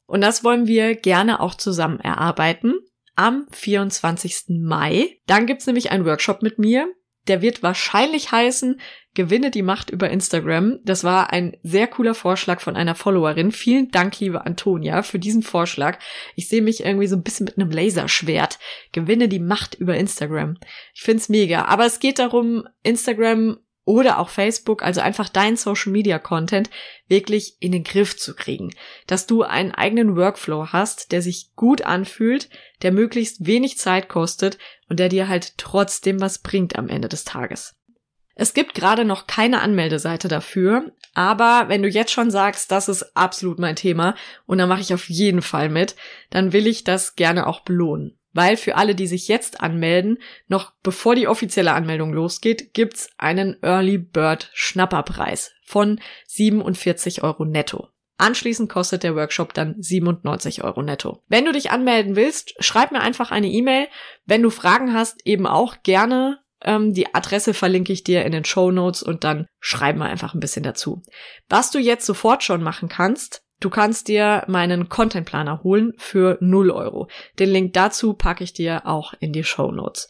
[0.06, 2.74] Und das wollen wir gerne auch zusammen erarbeiten
[3.16, 4.46] am 24.
[4.50, 5.20] Mai.
[5.28, 6.92] Dann gibt's nämlich einen Workshop mit mir.
[7.28, 8.80] Der wird wahrscheinlich heißen,
[9.14, 10.80] gewinne die Macht über Instagram.
[10.84, 13.52] Das war ein sehr cooler Vorschlag von einer Followerin.
[13.52, 16.00] Vielen Dank, liebe Antonia, für diesen Vorschlag.
[16.36, 18.58] Ich sehe mich irgendwie so ein bisschen mit einem Laserschwert.
[18.92, 20.58] Gewinne die Macht über Instagram.
[20.94, 21.66] Ich find's mega.
[21.66, 26.70] Aber es geht darum, Instagram oder auch Facebook, also einfach dein Social Media Content
[27.08, 28.72] wirklich in den Griff zu kriegen.
[29.08, 32.50] Dass du einen eigenen Workflow hast, der sich gut anfühlt,
[32.84, 34.58] der möglichst wenig Zeit kostet
[34.90, 37.76] und der dir halt trotzdem was bringt am Ende des Tages.
[38.36, 43.16] Es gibt gerade noch keine Anmeldeseite dafür, aber wenn du jetzt schon sagst, das ist
[43.16, 44.16] absolut mein Thema
[44.46, 45.96] und da mache ich auf jeden Fall mit,
[46.30, 48.18] dann will ich das gerne auch belohnen.
[48.34, 50.18] Weil für alle, die sich jetzt anmelden,
[50.48, 57.90] noch bevor die offizielle Anmeldung losgeht, gibt's einen Early Bird Schnapperpreis von 47 Euro netto.
[58.18, 61.24] Anschließend kostet der Workshop dann 97 Euro netto.
[61.28, 63.88] Wenn du dich anmelden willst, schreib mir einfach eine E-Mail.
[64.26, 66.40] Wenn du Fragen hast, eben auch gerne.
[66.64, 70.36] Ähm, die Adresse verlinke ich dir in den Show Notes und dann schreib mal einfach
[70.36, 71.02] ein bisschen dazu.
[71.50, 76.38] Was du jetzt sofort schon machen kannst, Du kannst dir meinen Content Planer holen für
[76.42, 77.08] 0 Euro.
[77.40, 80.10] Den Link dazu packe ich dir auch in die Show Notes.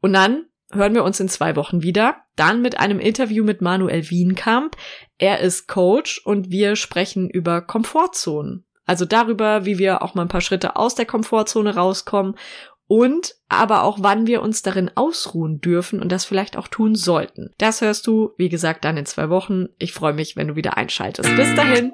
[0.00, 2.16] Und dann hören wir uns in zwei Wochen wieder.
[2.36, 4.76] Dann mit einem Interview mit Manuel Wienkamp.
[5.16, 8.66] Er ist Coach und wir sprechen über Komfortzonen.
[8.84, 12.36] Also darüber, wie wir auch mal ein paar Schritte aus der Komfortzone rauskommen
[12.88, 17.50] und aber auch wann wir uns darin ausruhen dürfen und das vielleicht auch tun sollten.
[17.56, 19.68] Das hörst du, wie gesagt, dann in zwei Wochen.
[19.78, 21.34] Ich freue mich, wenn du wieder einschaltest.
[21.36, 21.92] Bis dahin.